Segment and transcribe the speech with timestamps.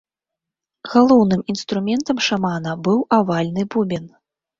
[0.93, 4.09] Галоўным інструментам шамана быў авальны бубен.